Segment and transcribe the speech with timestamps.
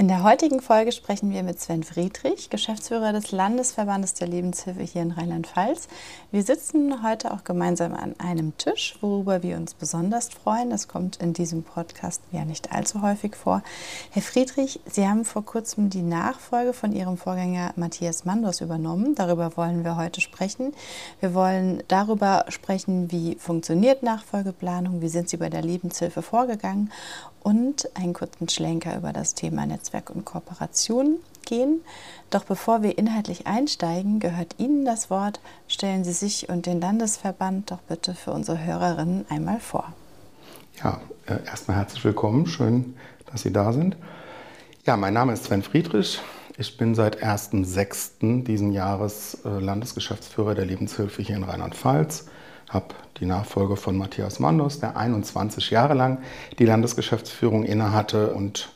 [0.00, 5.02] In der heutigen Folge sprechen wir mit Sven Friedrich, Geschäftsführer des Landesverbandes der Lebenshilfe hier
[5.02, 5.88] in Rheinland-Pfalz.
[6.30, 10.70] Wir sitzen heute auch gemeinsam an einem Tisch, worüber wir uns besonders freuen.
[10.70, 13.62] Das kommt in diesem Podcast ja nicht allzu häufig vor.
[14.10, 19.14] Herr Friedrich, Sie haben vor kurzem die Nachfolge von Ihrem Vorgänger Matthias Mandors übernommen.
[19.14, 20.72] Darüber wollen wir heute sprechen.
[21.20, 26.90] Wir wollen darüber sprechen, wie funktioniert Nachfolgeplanung, wie sind Sie bei der Lebenshilfe vorgegangen
[27.42, 31.80] und einen kurzen Schlenker über das Thema Netzwerk und Kooperation gehen.
[32.30, 35.40] Doch bevor wir inhaltlich einsteigen, gehört Ihnen das Wort.
[35.68, 39.92] Stellen Sie sich und den Landesverband doch bitte für unsere Hörerinnen einmal vor.
[40.82, 42.46] Ja, äh, erstmal herzlich willkommen.
[42.46, 42.94] Schön,
[43.30, 43.96] dass Sie da sind.
[44.86, 46.20] Ja, mein Name ist Sven Friedrich.
[46.56, 48.44] Ich bin seit 1.6.
[48.44, 52.26] diesen Jahres äh, Landesgeschäftsführer der Lebenshilfe hier in Rheinland-Pfalz
[52.70, 56.18] habe die Nachfolge von Matthias Mandos, der 21 Jahre lang
[56.58, 58.70] die Landesgeschäftsführung innehatte und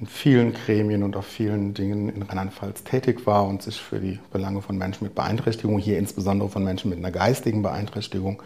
[0.00, 4.18] in vielen Gremien und auf vielen Dingen in Rheinland-Pfalz tätig war und sich für die
[4.32, 8.42] Belange von Menschen mit Beeinträchtigung, hier insbesondere von Menschen mit einer geistigen Beeinträchtigung,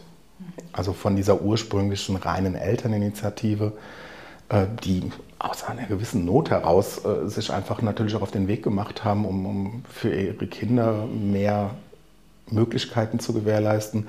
[0.72, 3.74] Also von dieser ursprünglichen reinen Elterninitiative,
[4.50, 9.04] äh, die aus einer gewissen Not heraus sich einfach natürlich auch auf den Weg gemacht
[9.04, 11.76] haben, um, um für ihre Kinder mehr
[12.50, 14.08] Möglichkeiten zu gewährleisten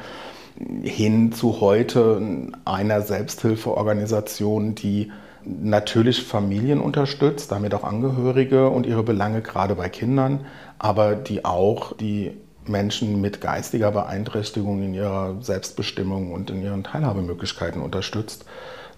[0.83, 2.21] hin zu heute
[2.65, 5.13] einer Selbsthilfeorganisation, die
[5.45, 10.45] natürlich Familien unterstützt, damit auch Angehörige und ihre Belange gerade bei Kindern,
[10.79, 12.33] aber die auch die
[12.67, 18.45] Menschen mit geistiger Beeinträchtigung in ihrer Selbstbestimmung und in ihren Teilhabemöglichkeiten unterstützt.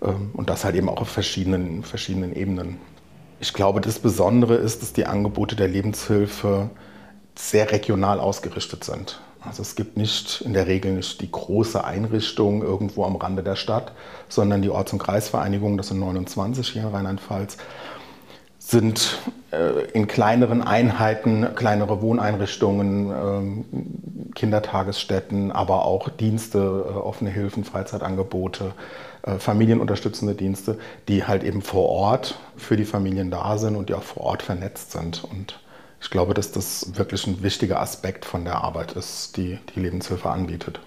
[0.02, 2.78] Ähm, und das halt eben auch auf verschiedenen, verschiedenen Ebenen.
[3.38, 6.70] Ich glaube, das Besondere ist, dass die Angebote der Lebenshilfe
[7.34, 9.20] sehr regional ausgerichtet sind.
[9.40, 13.56] Also es gibt nicht in der Regel nicht die große Einrichtung irgendwo am Rande der
[13.56, 13.92] Stadt,
[14.28, 17.56] sondern die Orts- und Kreisvereinigungen, das sind 29 hier in Rheinland-Pfalz,
[18.58, 19.18] sind
[19.50, 23.64] äh, in kleineren Einheiten, kleinere Wohneinrichtungen, ähm,
[24.34, 28.72] Kindertagesstätten, aber auch Dienste, äh, offene Hilfen, Freizeitangebote,
[29.22, 30.78] äh, familienunterstützende Dienste,
[31.08, 34.42] die halt eben vor Ort für die Familien da sind und die auch vor Ort
[34.42, 35.24] vernetzt sind.
[35.24, 35.58] Und
[36.00, 40.30] ich glaube, dass das wirklich ein wichtiger Aspekt von der Arbeit ist, die die Lebenshilfe
[40.30, 40.80] anbietet.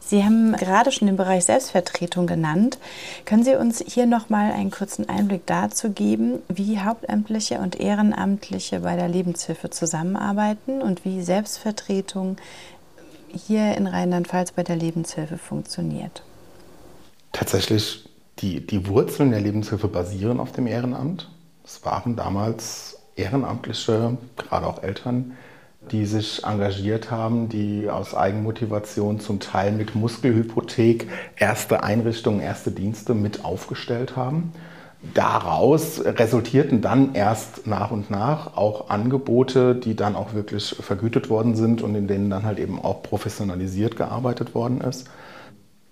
[0.00, 2.78] Sie haben gerade schon den Bereich Selbstvertretung genannt.
[3.26, 8.80] Können Sie uns hier noch mal einen kurzen Einblick dazu geben, wie Hauptamtliche und Ehrenamtliche
[8.80, 12.38] bei der Lebenshilfe zusammenarbeiten und wie Selbstvertretung
[13.32, 16.24] hier in Rheinland-Pfalz bei der Lebenshilfe funktioniert?
[17.32, 18.08] Tatsächlich,
[18.40, 21.30] die, die Wurzeln der Lebenshilfe basieren auf dem Ehrenamt.
[21.64, 25.32] Es waren damals Ehrenamtliche, gerade auch Eltern,
[25.90, 33.14] die sich engagiert haben, die aus Eigenmotivation zum Teil mit Muskelhypothek erste Einrichtungen, erste Dienste
[33.14, 34.52] mit aufgestellt haben.
[35.14, 41.54] Daraus resultierten dann erst nach und nach auch Angebote, die dann auch wirklich vergütet worden
[41.56, 45.08] sind und in denen dann halt eben auch professionalisiert gearbeitet worden ist.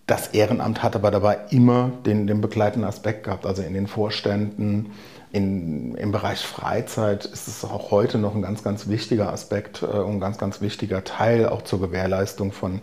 [0.08, 4.92] Das Ehrenamt hat aber dabei immer den, den begleitenden Aspekt gehabt, also in den Vorständen,
[5.32, 9.86] in, Im Bereich Freizeit ist es auch heute noch ein ganz, ganz wichtiger Aspekt äh,
[9.86, 12.80] und ein ganz, ganz wichtiger Teil auch zur Gewährleistung von,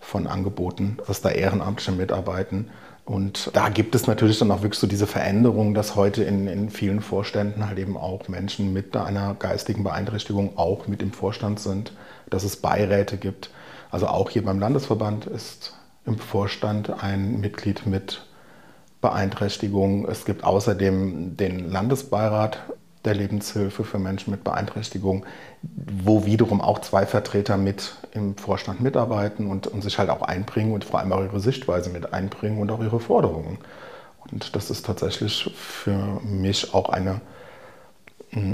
[0.00, 2.70] von Angeboten, dass da Ehrenamtliche mitarbeiten.
[3.04, 6.70] Und da gibt es natürlich dann auch wirklich so diese Veränderung, dass heute in, in
[6.70, 11.92] vielen Vorständen halt eben auch Menschen mit einer geistigen Beeinträchtigung auch mit im Vorstand sind,
[12.28, 13.50] dass es Beiräte gibt.
[13.92, 15.77] Also auch hier beim Landesverband ist
[16.08, 18.26] im Vorstand ein Mitglied mit
[19.00, 20.08] Beeinträchtigung.
[20.08, 22.58] Es gibt außerdem den Landesbeirat
[23.04, 25.24] der Lebenshilfe für Menschen mit Beeinträchtigung,
[25.62, 30.72] wo wiederum auch zwei Vertreter mit im Vorstand mitarbeiten und, und sich halt auch einbringen
[30.72, 33.58] und vor allem auch ihre Sichtweise mit einbringen und auch ihre Forderungen.
[34.30, 37.20] Und das ist tatsächlich für mich auch eine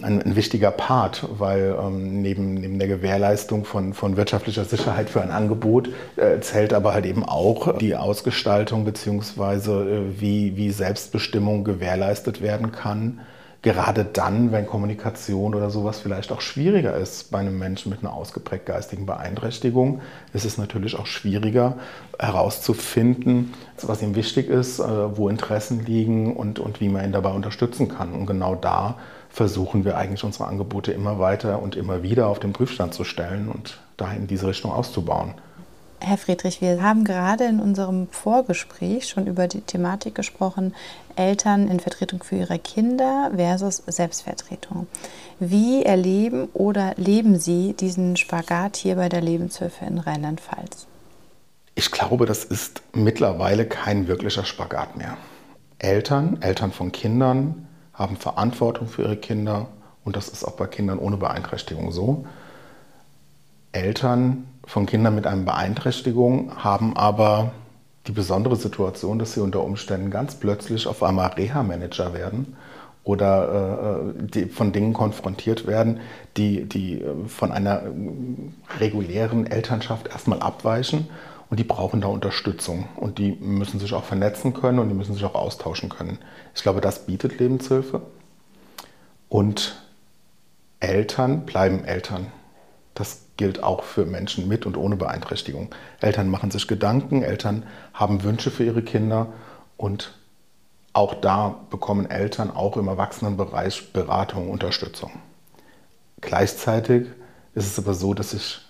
[0.02, 5.22] ein, ein, wichtiger Part, weil ähm, neben, neben der Gewährleistung von, von wirtschaftlicher Sicherheit für
[5.22, 9.70] ein Angebot äh, zählt aber halt eben auch die Ausgestaltung bzw.
[9.70, 13.20] Äh, wie, wie Selbstbestimmung gewährleistet werden kann.
[13.64, 18.12] Gerade dann, wenn Kommunikation oder sowas vielleicht auch schwieriger ist bei einem Menschen mit einer
[18.12, 20.02] ausgeprägt geistigen Beeinträchtigung,
[20.34, 21.78] ist es natürlich auch schwieriger
[22.18, 27.30] herauszufinden, was ihm wichtig ist, äh, wo Interessen liegen und, und wie man ihn dabei
[27.30, 28.12] unterstützen kann.
[28.12, 28.98] Und genau da
[29.34, 33.48] versuchen wir eigentlich unsere Angebote immer weiter und immer wieder auf den Prüfstand zu stellen
[33.48, 35.34] und dahin in diese Richtung auszubauen.
[35.98, 40.72] Herr Friedrich, wir haben gerade in unserem Vorgespräch schon über die Thematik gesprochen,
[41.16, 44.86] Eltern in Vertretung für ihre Kinder versus Selbstvertretung.
[45.40, 50.86] Wie erleben oder leben Sie diesen Spagat hier bei der Lebenshilfe in Rheinland-Pfalz?
[51.74, 55.16] Ich glaube, das ist mittlerweile kein wirklicher Spagat mehr.
[55.80, 59.68] Eltern, Eltern von Kindern haben Verantwortung für ihre Kinder
[60.04, 62.26] und das ist auch bei Kindern ohne Beeinträchtigung so.
[63.72, 67.52] Eltern von Kindern mit einer Beeinträchtigung haben aber
[68.06, 72.56] die besondere Situation, dass sie unter Umständen ganz plötzlich auf einmal Reha-Manager werden
[73.02, 76.00] oder äh, die von Dingen konfrontiert werden,
[76.36, 77.82] die, die von einer
[78.78, 81.08] regulären Elternschaft erstmal abweichen
[81.50, 85.14] und die brauchen da Unterstützung und die müssen sich auch vernetzen können und die müssen
[85.14, 86.18] sich auch austauschen können.
[86.54, 88.02] Ich glaube, das bietet Lebenshilfe
[89.28, 89.76] und
[90.80, 92.26] Eltern bleiben Eltern.
[92.94, 95.74] Das gilt auch für Menschen mit und ohne Beeinträchtigung.
[96.00, 99.28] Eltern machen sich Gedanken, Eltern haben Wünsche für ihre Kinder
[99.76, 100.14] und
[100.92, 105.10] auch da bekommen Eltern auch im Erwachsenenbereich Beratung, Unterstützung.
[106.20, 107.08] Gleichzeitig
[107.54, 108.60] ist es aber so, dass sich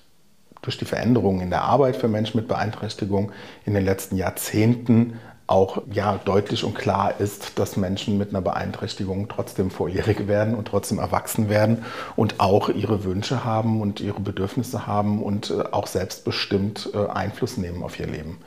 [0.65, 3.33] durch die Veränderungen in der Arbeit für Menschen mit Beeinträchtigung
[3.67, 9.29] in den letzten Jahrzehnten auch ja, deutlich und klar ist, dass Menschen mit einer Beeinträchtigung
[9.29, 11.85] trotzdem volljährig werden und trotzdem erwachsen werden
[12.17, 17.59] und auch ihre Wünsche haben und ihre Bedürfnisse haben und äh, auch selbstbestimmt äh, Einfluss
[17.59, 18.39] nehmen auf ihr Leben.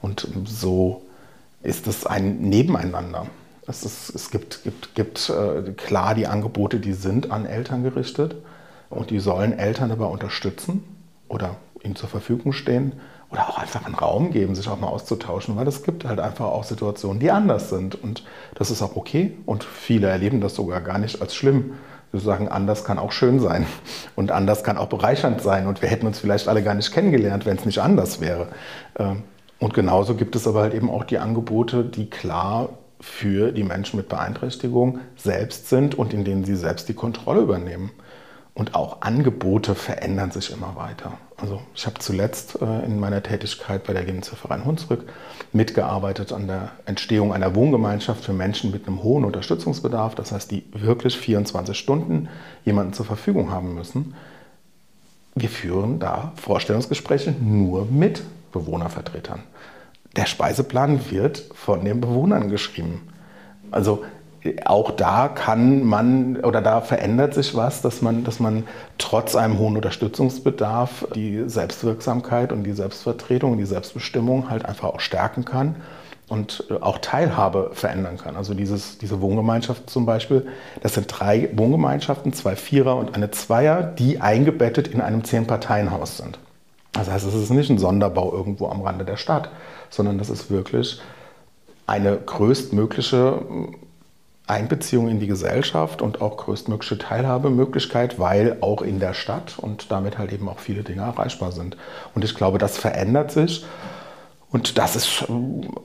[0.00, 1.02] Und so
[1.62, 3.26] ist es ein Nebeneinander.
[3.66, 8.36] Es, ist, es gibt, gibt, gibt äh, klar die Angebote, die sind an Eltern gerichtet
[8.88, 10.84] und die sollen Eltern dabei unterstützen
[11.28, 11.56] oder
[11.86, 12.92] ihnen zur Verfügung stehen
[13.30, 16.46] oder auch einfach einen Raum geben, sich auch mal auszutauschen, weil es gibt halt einfach
[16.46, 18.24] auch Situationen, die anders sind und
[18.54, 21.74] das ist auch okay und viele erleben das sogar gar nicht als schlimm.
[22.12, 23.66] Sie sagen, anders kann auch schön sein
[24.14, 27.46] und anders kann auch bereichernd sein und wir hätten uns vielleicht alle gar nicht kennengelernt,
[27.46, 28.48] wenn es nicht anders wäre.
[28.98, 29.24] Ähm,
[29.58, 33.96] und genauso gibt es aber halt eben auch die Angebote, die klar für die Menschen
[33.96, 37.90] mit Beeinträchtigung selbst sind und in denen sie selbst die Kontrolle übernehmen.
[38.54, 41.12] Und auch Angebote verändern sich immer weiter.
[41.38, 45.04] Also ich habe zuletzt äh, in meiner Tätigkeit bei der Lebenshilfe Rhein-Hunsrück
[45.52, 50.14] mitgearbeitet an der Entstehung einer Wohngemeinschaft für Menschen mit einem hohen Unterstützungsbedarf.
[50.14, 52.28] Das heißt, die wirklich 24 Stunden
[52.64, 54.14] jemanden zur Verfügung haben müssen.
[55.34, 59.42] Wir führen da Vorstellungsgespräche nur mit Bewohnervertretern.
[60.16, 63.08] Der Speiseplan wird von den Bewohnern geschrieben.
[63.70, 64.04] Also
[64.64, 68.64] auch da kann man oder da verändert sich was, dass man, dass man
[68.98, 75.00] trotz einem hohen Unterstützungsbedarf die Selbstwirksamkeit und die Selbstvertretung und die Selbstbestimmung halt einfach auch
[75.00, 75.76] stärken kann
[76.28, 78.36] und auch Teilhabe verändern kann.
[78.36, 80.46] Also dieses, diese Wohngemeinschaft zum Beispiel,
[80.82, 86.38] das sind drei Wohngemeinschaften, zwei Vierer und eine Zweier, die eingebettet in einem Zehn-Parteien-Haus sind.
[86.92, 89.50] Das heißt, es ist nicht ein Sonderbau irgendwo am Rande der Stadt,
[89.90, 91.00] sondern das ist wirklich
[91.86, 93.42] eine größtmögliche
[94.46, 100.18] Einbeziehung in die Gesellschaft und auch größtmögliche Teilhabemöglichkeit, weil auch in der Stadt und damit
[100.18, 101.76] halt eben auch viele Dinge erreichbar sind.
[102.14, 103.64] Und ich glaube, das verändert sich.
[104.52, 105.24] Und das ist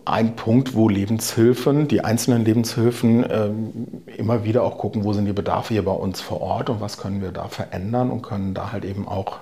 [0.06, 5.34] ein Punkt, wo Lebenshilfen, die einzelnen Lebenshilfen ähm, immer wieder auch gucken, wo sind die
[5.34, 8.72] Bedarfe hier bei uns vor Ort und was können wir da verändern und können da
[8.72, 9.40] halt eben auch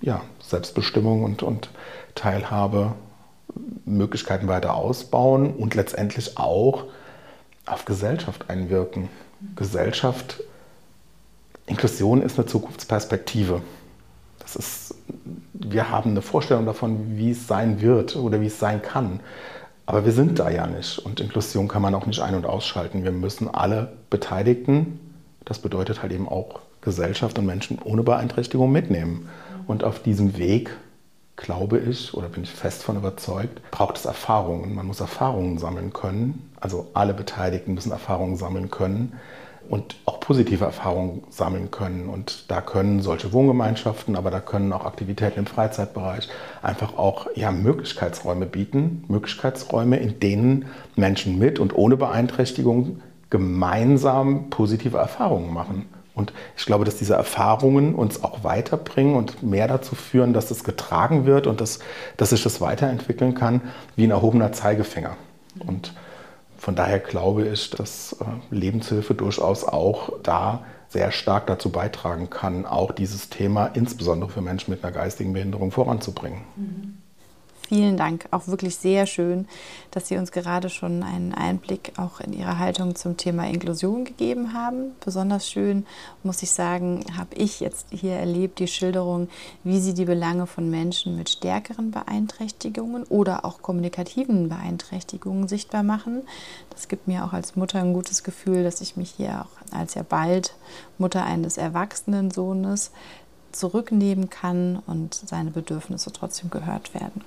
[0.00, 1.68] ja, Selbstbestimmung und, und
[2.14, 2.94] Teilhabe
[3.84, 6.84] Möglichkeiten weiter ausbauen und letztendlich auch
[7.66, 9.08] auf Gesellschaft einwirken.
[9.56, 10.42] Gesellschaft,
[11.66, 13.62] Inklusion ist eine Zukunftsperspektive.
[14.40, 14.94] Das ist,
[15.52, 19.20] wir haben eine Vorstellung davon, wie es sein wird oder wie es sein kann.
[19.86, 20.98] Aber wir sind da ja nicht.
[20.98, 23.04] Und Inklusion kann man auch nicht ein- und ausschalten.
[23.04, 25.00] Wir müssen alle Beteiligten,
[25.44, 29.28] das bedeutet halt eben auch Gesellschaft und Menschen ohne Beeinträchtigung mitnehmen.
[29.66, 30.70] Und auf diesem Weg
[31.36, 34.74] glaube ich oder bin ich fest von überzeugt, braucht es Erfahrungen.
[34.74, 36.50] Man muss Erfahrungen sammeln können.
[36.60, 39.18] Also alle Beteiligten müssen Erfahrungen sammeln können
[39.68, 42.08] und auch positive Erfahrungen sammeln können.
[42.08, 46.28] Und da können solche Wohngemeinschaften, aber da können auch Aktivitäten im Freizeitbereich
[46.62, 49.04] einfach auch ja, Möglichkeitsräume bieten.
[49.08, 55.86] Möglichkeitsräume, in denen Menschen mit und ohne Beeinträchtigung gemeinsam positive Erfahrungen machen.
[56.14, 60.62] Und ich glaube, dass diese Erfahrungen uns auch weiterbringen und mehr dazu führen, dass es
[60.62, 61.78] getragen wird und dass,
[62.16, 63.62] dass sich das weiterentwickeln kann
[63.96, 65.16] wie ein erhobener Zeigefinger.
[65.58, 65.94] Und
[66.58, 72.66] von daher glaube ich, dass äh, Lebenshilfe durchaus auch da sehr stark dazu beitragen kann,
[72.66, 76.42] auch dieses Thema insbesondere für Menschen mit einer geistigen Behinderung voranzubringen.
[76.56, 77.01] Mhm.
[77.72, 78.26] Vielen Dank.
[78.32, 79.48] Auch wirklich sehr schön,
[79.92, 84.52] dass Sie uns gerade schon einen Einblick auch in Ihre Haltung zum Thema Inklusion gegeben
[84.52, 84.92] haben.
[85.02, 85.86] Besonders schön,
[86.22, 89.30] muss ich sagen, habe ich jetzt hier erlebt, die Schilderung,
[89.64, 96.24] wie Sie die Belange von Menschen mit stärkeren Beeinträchtigungen oder auch kommunikativen Beeinträchtigungen sichtbar machen.
[96.68, 99.94] Das gibt mir auch als Mutter ein gutes Gefühl, dass ich mich hier auch als
[99.94, 100.52] ja bald
[100.98, 102.90] Mutter eines erwachsenen Sohnes
[103.50, 107.22] zurücknehmen kann und seine Bedürfnisse trotzdem gehört werden.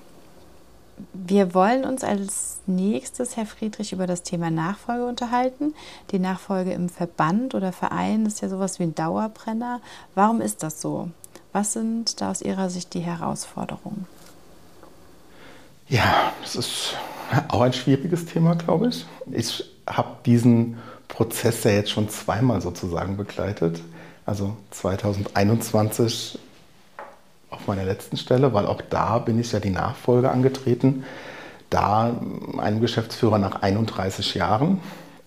[1.14, 5.74] Wir wollen uns als nächstes, Herr Friedrich, über das Thema Nachfolge unterhalten.
[6.12, 9.82] Die Nachfolge im Verband oder Verein ist ja sowas wie ein Dauerbrenner.
[10.14, 11.10] Warum ist das so?
[11.52, 14.08] Was sind da aus Ihrer Sicht die Herausforderungen?
[15.88, 16.96] Ja, das ist
[17.50, 19.06] auch ein schwieriges Thema, glaube ich.
[19.32, 23.82] Ich habe diesen Prozess ja jetzt schon zweimal sozusagen begleitet.
[24.26, 26.40] Also 2021
[27.66, 31.04] auf meiner letzten Stelle, weil auch da bin ich ja die Nachfolge angetreten.
[31.72, 32.16] Da
[32.60, 34.80] einem Geschäftsführer nach 31 Jahren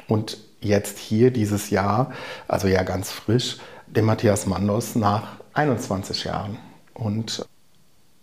[0.06, 2.12] und jetzt hier dieses Jahr,
[2.46, 6.58] also ja ganz frisch, dem Matthias Mandos nach 21 Jahren.
[6.94, 7.44] Und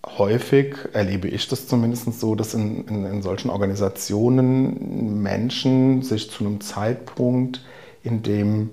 [0.05, 6.45] häufig erlebe ich das zumindest so, dass in, in, in solchen Organisationen Menschen sich zu
[6.45, 7.65] einem Zeitpunkt,
[8.01, 8.69] in dem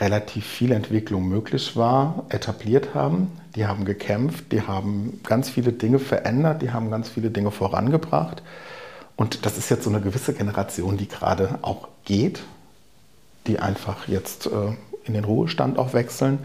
[0.00, 3.30] relativ viel Entwicklung möglich war, etabliert haben.
[3.54, 8.42] Die haben gekämpft, die haben ganz viele Dinge verändert, die haben ganz viele Dinge vorangebracht.
[9.16, 12.40] Und das ist jetzt so eine gewisse Generation, die gerade auch geht,
[13.46, 14.72] die einfach jetzt äh,
[15.04, 16.38] in den Ruhestand auch wechseln.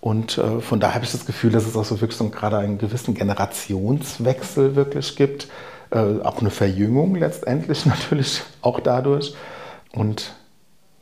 [0.00, 2.58] Und äh, von daher habe ich das Gefühl, dass es auch so wirklich so gerade
[2.58, 5.48] einen gewissen Generationswechsel wirklich gibt.
[5.90, 9.34] Äh, auch eine Verjüngung letztendlich natürlich auch dadurch.
[9.92, 10.32] Und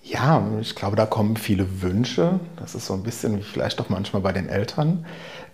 [0.09, 2.39] ja, ich glaube, da kommen viele Wünsche.
[2.57, 5.05] Das ist so ein bisschen wie vielleicht auch manchmal bei den Eltern.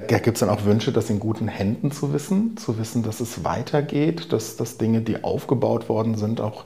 [0.08, 3.20] Da gibt es dann auch Wünsche, das in guten Händen zu wissen, zu wissen, dass
[3.20, 6.64] es weitergeht, dass, dass Dinge, die aufgebaut worden sind, auch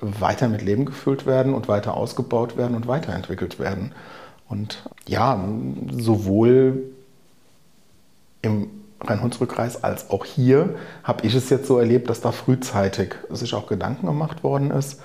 [0.00, 3.92] weiter mit Leben gefüllt werden und weiter ausgebaut werden und weiterentwickelt werden.
[4.48, 5.42] Und ja,
[5.90, 6.84] sowohl
[8.42, 13.54] im Rhein-Hunsrück-Kreis als auch hier habe ich es jetzt so erlebt, dass da frühzeitig sich
[13.54, 15.00] auch Gedanken gemacht worden ist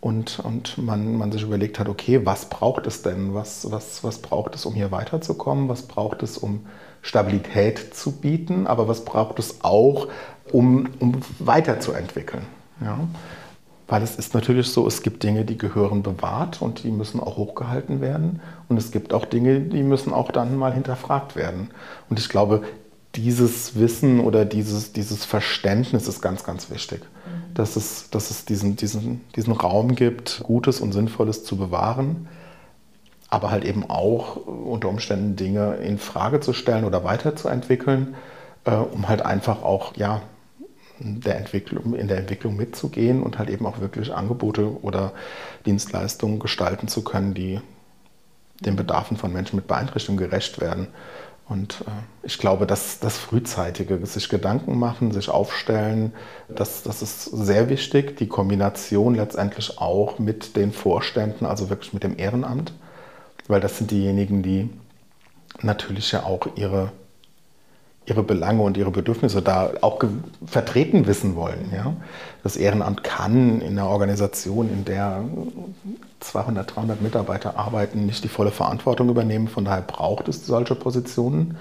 [0.00, 3.34] und, und man, man sich überlegt hat, okay, was braucht es denn?
[3.34, 5.68] Was, was, was braucht es, um hier weiterzukommen?
[5.68, 6.66] Was braucht es, um
[7.02, 8.66] Stabilität zu bieten?
[8.66, 10.08] Aber was braucht es auch,
[10.52, 12.46] um, um weiterzuentwickeln?
[12.80, 12.98] Ja?
[13.88, 17.36] Weil es ist natürlich so, es gibt Dinge, die gehören bewahrt und die müssen auch
[17.36, 18.40] hochgehalten werden.
[18.68, 21.70] Und es gibt auch Dinge, die müssen auch dann mal hinterfragt werden.
[22.08, 22.62] Und ich glaube,
[23.16, 27.02] dieses Wissen oder dieses, dieses Verständnis ist ganz, ganz wichtig.
[27.60, 32.26] Dass es, dass es diesen, diesen, diesen Raum gibt, Gutes und Sinnvolles zu bewahren,
[33.28, 38.14] aber halt eben auch unter Umständen Dinge in Frage zu stellen oder weiterzuentwickeln,
[38.64, 40.22] äh, um halt einfach auch ja,
[41.00, 45.12] der Entwicklung, in der Entwicklung mitzugehen und halt eben auch wirklich Angebote oder
[45.66, 47.60] Dienstleistungen gestalten zu können, die
[48.60, 50.88] den Bedarfen von Menschen mit Beeinträchtigung gerecht werden.
[51.50, 51.90] Und äh,
[52.22, 56.12] ich glaube, dass das Frühzeitige, sich Gedanken machen, sich aufstellen,
[56.48, 58.16] das, das ist sehr wichtig.
[58.18, 62.72] Die Kombination letztendlich auch mit den Vorständen, also wirklich mit dem Ehrenamt,
[63.48, 64.70] weil das sind diejenigen, die
[65.60, 66.92] natürlich ja auch ihre,
[68.06, 70.02] ihre Belange und ihre Bedürfnisse da auch
[70.46, 71.70] vertreten wissen wollen.
[71.74, 71.94] Ja?
[72.42, 75.22] Das Ehrenamt kann in einer Organisation, in der
[76.20, 79.48] 200, 300 Mitarbeiter arbeiten, nicht die volle Verantwortung übernehmen.
[79.48, 81.56] Von daher braucht es solche Positionen.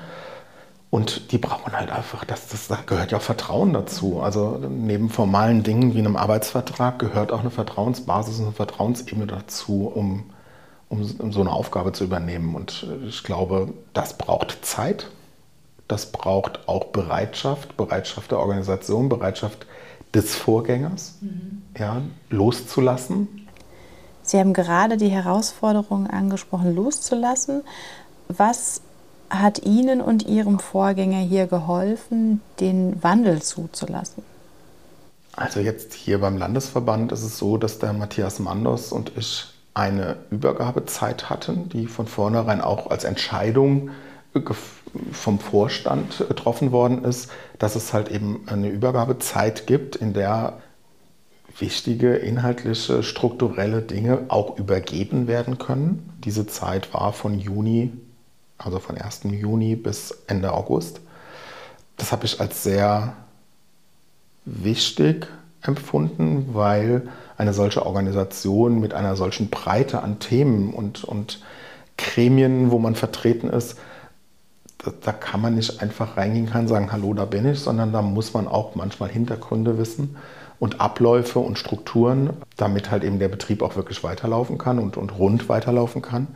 [0.92, 4.22] Und die brauchen halt einfach, das, das, da gehört ja auch Vertrauen dazu.
[4.22, 10.32] Also neben formalen Dingen wie einem Arbeitsvertrag gehört auch eine Vertrauensbasis, eine Vertrauensebene dazu, um,
[10.88, 12.56] um, um so eine Aufgabe zu übernehmen.
[12.56, 15.12] Und ich glaube, das braucht Zeit.
[15.90, 19.66] Das braucht auch Bereitschaft, Bereitschaft der Organisation, Bereitschaft
[20.14, 21.64] des Vorgängers, mhm.
[21.78, 23.28] ja, loszulassen,
[24.30, 27.64] Sie haben gerade die Herausforderung angesprochen, loszulassen.
[28.28, 28.82] Was
[29.32, 34.24] hat Ihnen und Ihrem Vorgänger hier geholfen, den Wandel zuzulassen?
[35.36, 40.18] Also jetzt hier beim Landesverband ist es so, dass der Matthias Mandos und ich eine
[40.30, 43.90] Übergabezeit hatten, die von vornherein auch als Entscheidung
[45.12, 50.60] vom Vorstand getroffen worden ist, dass es halt eben eine Übergabezeit gibt, in der
[51.58, 56.14] wichtige inhaltliche, strukturelle Dinge auch übergeben werden können.
[56.24, 57.92] Diese Zeit war von Juni,
[58.58, 59.22] also von 1.
[59.24, 61.02] Juni bis Ende August.
[61.98, 63.14] Das habe ich als sehr
[64.46, 65.28] wichtig
[65.62, 71.42] empfunden, weil eine solche Organisation mit einer solchen Breite an Themen und, und
[71.98, 73.78] Gremien, wo man vertreten ist,
[74.80, 78.02] da, da, kann man nicht einfach reingehen und sagen, hallo, da bin ich, sondern da
[78.02, 80.16] muss man auch manchmal Hintergründe wissen
[80.60, 85.18] und Abläufe und Strukturen, damit halt eben der Betrieb auch wirklich weiterlaufen kann und, und
[85.18, 86.28] rund weiterlaufen kann.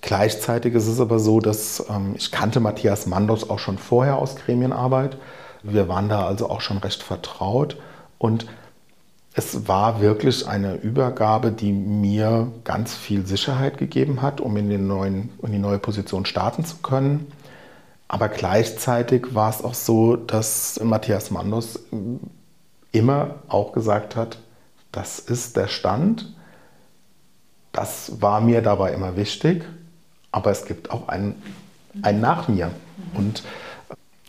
[0.00, 4.36] Gleichzeitig ist es aber so, dass ähm, ich kannte Matthias Mandos auch schon vorher aus
[4.36, 5.16] Gremienarbeit.
[5.62, 7.76] Wir waren da also auch schon recht vertraut
[8.18, 8.46] und
[9.34, 14.88] es war wirklich eine Übergabe, die mir ganz viel Sicherheit gegeben hat, um in, den
[14.88, 17.30] neuen, in die neue Position starten zu können.
[18.08, 21.78] Aber gleichzeitig war es auch so, dass Matthias Mandos
[22.90, 24.38] immer auch gesagt hat,
[24.92, 26.34] das ist der Stand,
[27.72, 29.64] das war mir dabei immer wichtig,
[30.32, 31.40] aber es gibt auch einen,
[32.02, 32.70] einen nach mir.
[33.14, 33.42] Und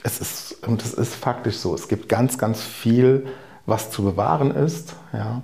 [0.04, 3.28] es, ist, und es ist faktisch so, es gibt ganz, ganz viel,
[3.66, 4.94] was zu bewahren ist.
[5.14, 5.42] Ja.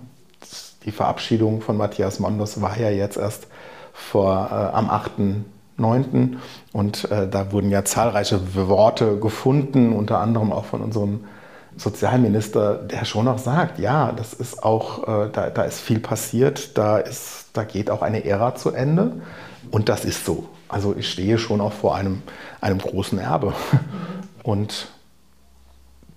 [0.83, 3.47] Die Verabschiedung von Matthias Mondos war ja jetzt erst
[3.93, 4.89] vor, äh, am
[5.77, 6.37] 8.9.
[6.73, 11.25] Und äh, da wurden ja zahlreiche Worte gefunden, unter anderem auch von unserem
[11.77, 16.77] Sozialminister, der schon noch sagt, ja, das ist auch, äh, da, da ist viel passiert,
[16.77, 19.13] da, ist, da geht auch eine Ära zu Ende
[19.71, 20.47] und das ist so.
[20.69, 22.23] Also ich stehe schon auch vor einem,
[22.61, 23.53] einem großen Erbe
[24.43, 24.87] und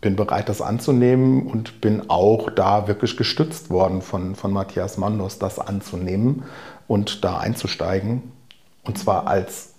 [0.01, 5.41] bin bereit, das anzunehmen und bin auch da wirklich gestützt worden von, von Matthias Mandos,
[5.41, 6.45] das anzunehmen
[6.87, 8.23] und da einzusteigen.
[8.89, 9.75] Und zwar als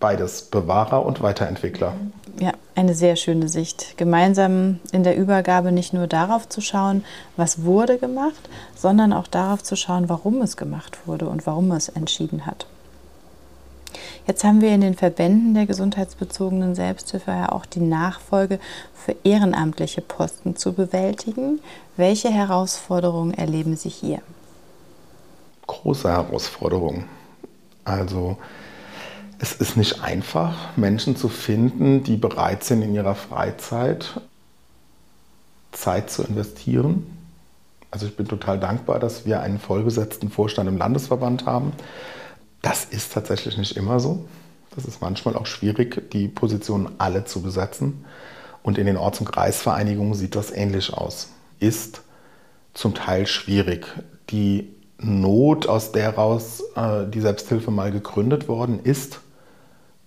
[0.00, 1.92] beides, Bewahrer und Weiterentwickler.
[2.40, 3.98] Ja, eine sehr schöne Sicht.
[3.98, 7.04] Gemeinsam in der Übergabe nicht nur darauf zu schauen,
[7.36, 11.90] was wurde gemacht, sondern auch darauf zu schauen, warum es gemacht wurde und warum es
[11.90, 12.66] entschieden hat.
[14.26, 18.60] Jetzt haben wir in den Verbänden der gesundheitsbezogenen Selbsthilfe ja auch die Nachfolge
[18.94, 21.60] für ehrenamtliche Posten zu bewältigen.
[21.98, 24.22] Welche Herausforderungen erleben Sie hier?
[25.66, 27.04] Große Herausforderungen.
[27.84, 28.38] Also
[29.38, 34.20] es ist nicht einfach, Menschen zu finden, die bereit sind, in ihrer Freizeit
[35.72, 37.06] Zeit zu investieren.
[37.90, 41.72] Also ich bin total dankbar, dass wir einen vollbesetzten Vorstand im Landesverband haben.
[42.62, 44.24] Das ist tatsächlich nicht immer so.
[44.74, 48.04] Das ist manchmal auch schwierig, die Positionen alle zu besetzen.
[48.62, 51.28] Und in den Orts- und Kreisvereinigungen sieht das ähnlich aus.
[51.58, 52.02] Ist
[52.74, 53.86] zum Teil schwierig.
[54.30, 59.20] Die Not, aus der heraus äh, die Selbsthilfe mal gegründet worden ist,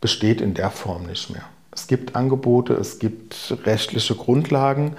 [0.02, 1.44] besteht in der Form nicht mehr.
[1.72, 4.96] Es gibt Angebote, es gibt rechtliche Grundlagen,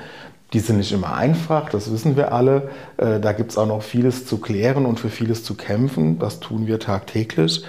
[0.53, 2.71] die sind nicht immer einfach, das wissen wir alle.
[2.99, 6.19] Äh, da gibt es auch noch vieles zu klären und für vieles zu kämpfen.
[6.19, 7.65] Das tun wir tagtäglich.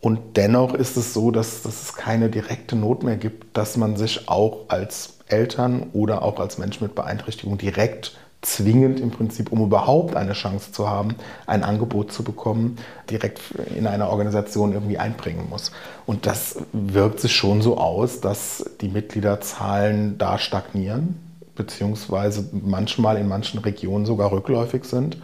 [0.00, 3.96] Und dennoch ist es so, dass, dass es keine direkte Not mehr gibt, dass man
[3.96, 9.62] sich auch als Eltern oder auch als Mensch mit Beeinträchtigung direkt zwingend im Prinzip, um
[9.62, 12.78] überhaupt eine Chance zu haben, ein Angebot zu bekommen,
[13.10, 13.40] direkt
[13.76, 15.72] in einer Organisation irgendwie einbringen muss.
[16.06, 21.18] Und das wirkt sich schon so aus, dass die Mitgliederzahlen da stagnieren,
[21.56, 25.18] beziehungsweise manchmal in manchen Regionen sogar rückläufig sind.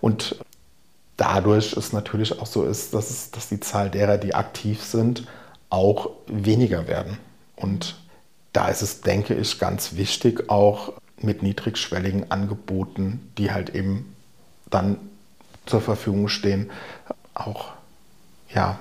[0.00, 0.36] Und
[1.16, 5.26] dadurch es natürlich auch so ist, dass, es, dass die Zahl derer, die aktiv sind,
[5.70, 7.18] auch weniger werden.
[7.54, 7.96] Und
[8.52, 14.14] da ist es, denke ich, ganz wichtig, auch mit niedrigschwelligen Angeboten, die halt eben
[14.70, 14.98] dann
[15.64, 16.70] zur Verfügung stehen,
[17.34, 17.70] auch
[18.54, 18.78] ja,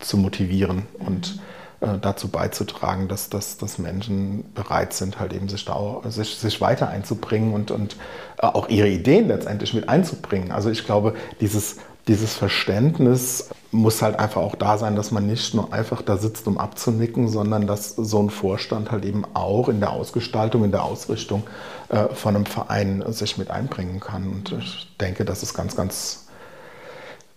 [0.00, 1.40] zu motivieren und
[1.80, 6.60] äh, dazu beizutragen, dass, dass, dass Menschen bereit sind, halt eben sich, da sich, sich
[6.60, 7.96] weiter einzubringen und, und
[8.38, 10.50] äh, auch ihre Ideen letztendlich mit einzubringen.
[10.50, 11.76] Also ich glaube, dieses,
[12.08, 16.46] dieses Verständnis muss halt einfach auch da sein, dass man nicht nur einfach da sitzt,
[16.46, 20.84] um abzunicken, sondern dass so ein Vorstand halt eben auch in der Ausgestaltung, in der
[20.84, 21.44] Ausrichtung
[21.88, 24.28] äh, von einem Verein sich mit einbringen kann.
[24.28, 26.26] Und ich denke, das ist ganz, ganz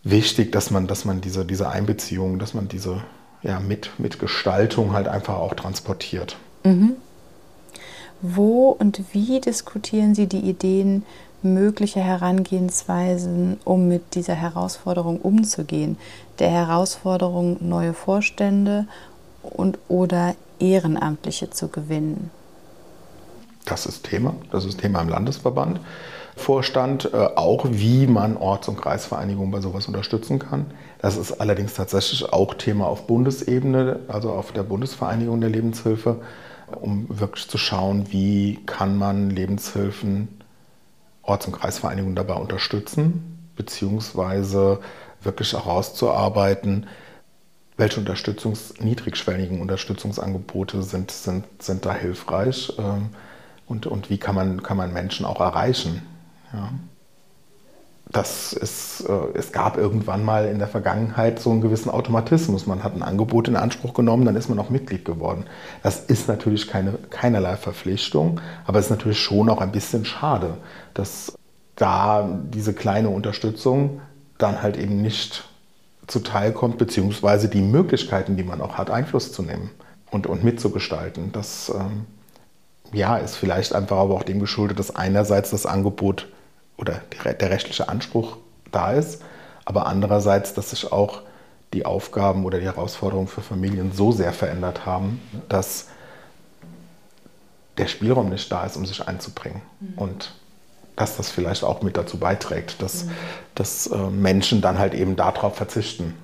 [0.03, 3.03] wichtig, dass man, dass man diese, diese Einbeziehung, dass man diese
[3.43, 6.37] ja, mit, mit Gestaltung halt einfach auch transportiert.
[6.63, 6.93] Mhm.
[8.21, 11.03] Wo und wie diskutieren Sie die Ideen
[11.43, 15.97] möglicher Herangehensweisen, um mit dieser Herausforderung umzugehen?
[16.39, 18.87] Der Herausforderung, neue Vorstände
[19.43, 22.31] und oder Ehrenamtliche zu gewinnen?
[23.65, 24.35] Das ist Thema.
[24.51, 25.79] Das ist Thema im Landesverband.
[26.37, 30.67] Vorstand, äh, auch wie man Orts- und Kreisvereinigungen bei sowas unterstützen kann.
[31.01, 36.21] Das ist allerdings tatsächlich auch Thema auf Bundesebene, also auf der Bundesvereinigung der Lebenshilfe,
[36.79, 40.27] um wirklich zu schauen, wie kann man Lebenshilfen,
[41.27, 44.79] Orts- und Kreisvereinigungen dabei unterstützen, beziehungsweise
[45.21, 46.87] wirklich herauszuarbeiten,
[47.75, 53.09] welche Unterstützungs-, niedrigschwelligen Unterstützungsangebote sind, sind, sind da hilfreich ähm,
[53.67, 56.01] und, und wie kann man, kann man Menschen auch erreichen.
[56.53, 56.71] Ja.
[58.11, 62.65] Das ist, äh, es gab irgendwann mal in der Vergangenheit so einen gewissen Automatismus.
[62.65, 65.45] Man hat ein Angebot in Anspruch genommen, dann ist man auch Mitglied geworden.
[65.83, 70.57] Das ist natürlich keine, keinerlei Verpflichtung, aber es ist natürlich schon auch ein bisschen schade,
[70.93, 71.33] dass
[71.75, 74.01] da diese kleine Unterstützung
[74.37, 75.47] dann halt eben nicht
[76.07, 79.69] zuteilkommt, beziehungsweise die Möglichkeiten, die man auch hat, Einfluss zu nehmen
[80.09, 81.31] und, und mitzugestalten.
[81.33, 82.05] Das ähm,
[82.93, 86.27] ja, ist vielleicht einfach aber auch dem geschuldet, dass einerseits das Angebot
[86.77, 88.37] oder der rechtliche Anspruch
[88.71, 89.21] da ist,
[89.65, 91.21] aber andererseits, dass sich auch
[91.73, 95.87] die Aufgaben oder die Herausforderungen für Familien so sehr verändert haben, dass
[97.77, 99.61] der Spielraum nicht da ist, um sich einzubringen.
[99.79, 99.93] Mhm.
[99.97, 100.33] Und
[100.95, 103.11] dass das vielleicht auch mit dazu beiträgt, dass, mhm.
[103.55, 106.15] dass äh, Menschen dann halt eben darauf verzichten.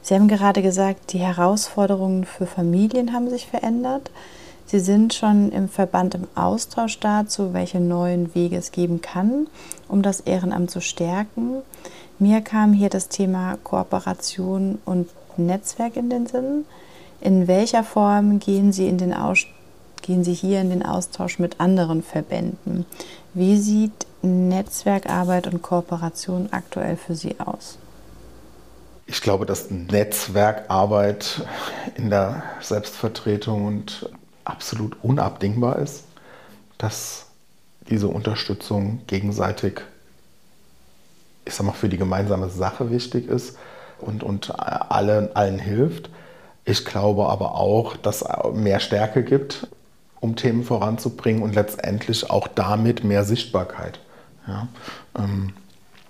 [0.00, 4.10] Sie haben gerade gesagt, die Herausforderungen für Familien haben sich verändert.
[4.68, 9.46] Sie sind schon im Verband im Austausch dazu, welche neuen Wege es geben kann,
[9.88, 11.62] um das Ehrenamt zu stärken.
[12.18, 16.66] Mir kam hier das Thema Kooperation und Netzwerk in den Sinn.
[17.22, 19.46] In welcher Form gehen Sie, in den Aus
[20.02, 22.84] gehen Sie hier in den Austausch mit anderen Verbänden?
[23.32, 27.78] Wie sieht Netzwerkarbeit und Kooperation aktuell für Sie aus?
[29.06, 31.46] Ich glaube, dass Netzwerkarbeit
[31.94, 34.10] in der Selbstvertretung und
[34.48, 36.04] absolut unabdingbar ist,
[36.78, 37.26] dass
[37.88, 39.80] diese Unterstützung gegenseitig,
[41.44, 43.56] ich sag mal, für die gemeinsame Sache wichtig ist
[43.98, 46.10] und, und allen, allen hilft.
[46.64, 49.68] Ich glaube aber auch, dass es mehr Stärke gibt,
[50.20, 54.00] um Themen voranzubringen und letztendlich auch damit mehr Sichtbarkeit.
[54.46, 54.68] Ja,
[55.18, 55.54] ähm,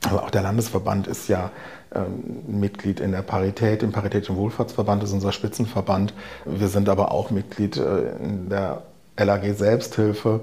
[0.05, 1.51] also auch der Landesverband ist ja
[1.94, 6.14] ähm, Mitglied in der Parität, im Paritätischen Wohlfahrtsverband ist unser Spitzenverband.
[6.44, 8.83] Wir sind aber auch Mitglied äh, in der
[9.16, 10.40] LAG Selbsthilfe.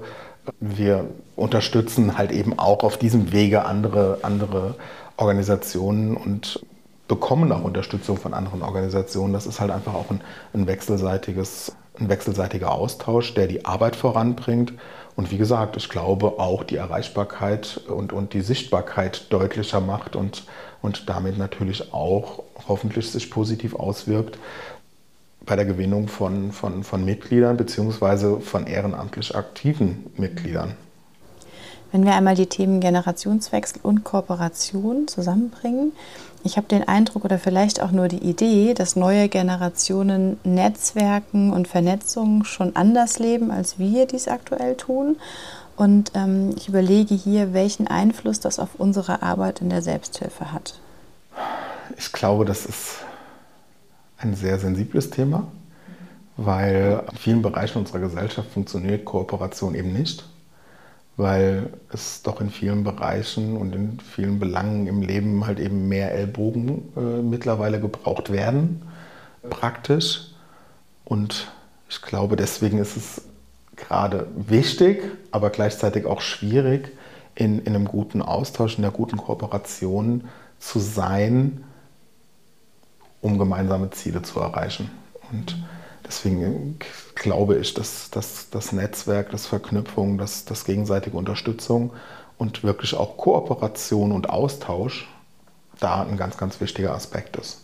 [0.60, 4.74] Wir unterstützen halt eben auch auf diesem Wege andere, andere
[5.16, 6.60] Organisationen und
[7.08, 9.32] bekommen auch Unterstützung von anderen Organisationen.
[9.32, 10.20] Das ist halt einfach auch ein,
[10.54, 14.72] ein wechselseitiges, ein wechselseitiger Austausch, der die Arbeit voranbringt
[15.16, 20.44] und wie gesagt, ich glaube auch die Erreichbarkeit und, und die Sichtbarkeit deutlicher macht und,
[20.82, 24.38] und damit natürlich auch hoffentlich sich positiv auswirkt
[25.46, 28.40] bei der Gewinnung von, von, von Mitgliedern bzw.
[28.40, 30.76] von ehrenamtlich aktiven Mitgliedern.
[31.92, 35.92] Wenn wir einmal die Themen Generationswechsel und Kooperation zusammenbringen,
[36.42, 41.68] ich habe den Eindruck oder vielleicht auch nur die Idee, dass neue Generationen Netzwerken und
[41.68, 45.16] Vernetzungen schon anders leben, als wir dies aktuell tun.
[45.76, 50.78] Und ähm, ich überlege hier, welchen Einfluss das auf unsere Arbeit in der Selbsthilfe hat.
[51.98, 52.98] Ich glaube, das ist
[54.18, 55.46] ein sehr sensibles Thema,
[56.36, 60.24] weil in vielen Bereichen unserer Gesellschaft funktioniert Kooperation eben nicht
[61.16, 66.12] weil es doch in vielen Bereichen und in vielen Belangen im Leben halt eben mehr
[66.12, 68.82] Ellbogen äh, mittlerweile gebraucht werden,
[69.48, 70.32] praktisch.
[71.04, 71.50] Und
[71.88, 73.22] ich glaube, deswegen ist es
[73.76, 76.92] gerade wichtig, aber gleichzeitig auch schwierig,
[77.34, 80.24] in, in einem guten Austausch, in einer guten Kooperation
[80.58, 81.64] zu sein,
[83.20, 84.90] um gemeinsame Ziele zu erreichen.
[85.30, 85.56] Und
[86.06, 86.78] Deswegen
[87.14, 91.92] glaube ich, dass, dass das Netzwerk, das Verknüpfung, das, das gegenseitige Unterstützung
[92.38, 95.08] und wirklich auch Kooperation und Austausch
[95.80, 97.60] da ein ganz, ganz wichtiger Aspekt ist.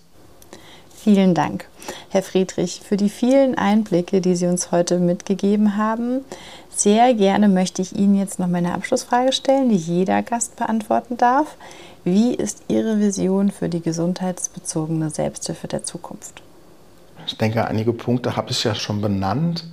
[0.94, 1.66] Vielen Dank,
[2.10, 6.24] Herr Friedrich, für die vielen Einblicke, die Sie uns heute mitgegeben haben.
[6.70, 11.56] Sehr gerne möchte ich Ihnen jetzt noch meine Abschlussfrage stellen, die jeder Gast beantworten darf.
[12.04, 16.42] Wie ist Ihre Vision für die gesundheitsbezogene Selbsthilfe der Zukunft?
[17.26, 19.70] Ich denke, einige Punkte habe ich ja schon benannt.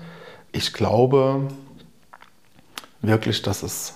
[0.52, 1.48] Ich glaube
[3.02, 3.96] wirklich, dass es,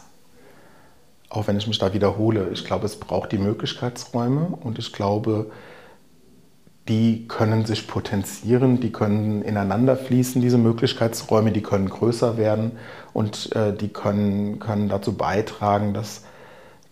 [1.30, 5.52] auch wenn ich mich da wiederhole, ich glaube, es braucht die Möglichkeitsräume und ich glaube,
[6.88, 12.74] die können sich potenzieren, die können ineinander fließen, diese Möglichkeitsräume, die können größer werden
[13.14, 16.26] und äh, die können, können dazu beitragen, dass,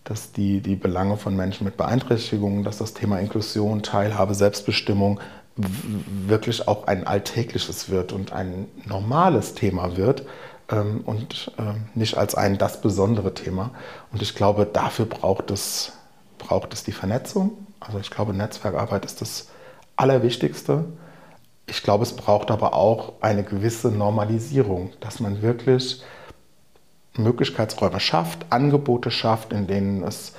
[0.04, 5.20] dass die, die Belange von Menschen mit Beeinträchtigungen, dass das Thema Inklusion, Teilhabe, Selbstbestimmung
[5.56, 10.24] wirklich auch ein alltägliches wird und ein normales Thema wird
[10.70, 13.70] ähm, und äh, nicht als ein das besondere Thema.
[14.12, 15.92] Und ich glaube, dafür braucht es,
[16.38, 17.66] braucht es die Vernetzung.
[17.80, 19.48] Also ich glaube, Netzwerkarbeit ist das
[19.96, 20.84] Allerwichtigste.
[21.66, 26.02] Ich glaube, es braucht aber auch eine gewisse Normalisierung, dass man wirklich
[27.16, 30.32] Möglichkeitsräume schafft, Angebote schafft, in denen es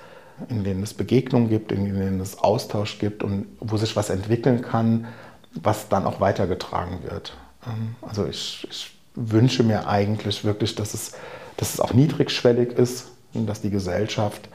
[0.50, 4.62] in denen es Begegnungen gibt, in denen es Austausch gibt und wo sich was entwickeln
[4.62, 5.08] kann,
[5.54, 7.36] was dann auch weitergetragen wird.
[7.66, 11.14] Ähm, also ich, ich wünsche mir eigentlich wirklich, dass es,
[11.58, 14.50] dass es auch niedrigschwellig ist und dass die Gesellschaft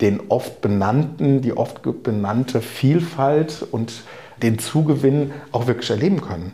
[0.00, 4.02] den oft benannten, die oft benannte Vielfalt und
[4.42, 6.52] den Zugewinn auch wirklich erleben können.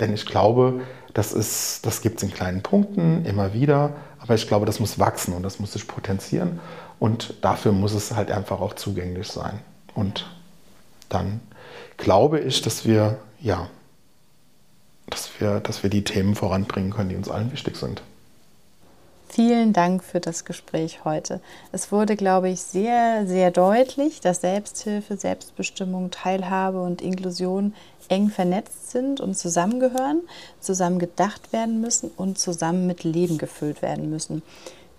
[0.00, 0.80] Denn ich glaube,
[1.14, 5.34] das, das gibt es in kleinen Punkten immer wieder, aber ich glaube, das muss wachsen
[5.34, 6.60] und das muss sich potenzieren.
[7.02, 9.58] Und dafür muss es halt einfach auch zugänglich sein.
[9.96, 10.24] Und
[11.08, 11.40] dann
[11.96, 13.68] glaube ich, dass wir, ja,
[15.10, 18.02] dass wir, dass wir die Themen voranbringen können, die uns allen wichtig sind.
[19.28, 21.40] Vielen Dank für das Gespräch heute.
[21.72, 27.74] Es wurde, glaube ich, sehr, sehr deutlich, dass Selbsthilfe, Selbstbestimmung, Teilhabe und Inklusion
[28.10, 30.20] eng vernetzt sind und zusammengehören,
[30.60, 34.42] zusammen gedacht werden müssen und zusammen mit Leben gefüllt werden müssen.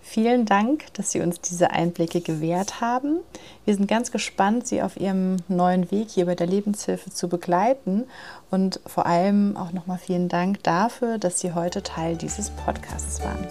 [0.06, 3.20] Vielen Dank, dass Sie uns diese Einblicke gewährt haben.
[3.64, 8.04] Wir sind ganz gespannt, Sie auf Ihrem neuen Weg hier bei der Lebenshilfe zu begleiten.
[8.50, 13.48] Und vor allem auch nochmal vielen Dank dafür, dass Sie heute Teil dieses Podcasts waren.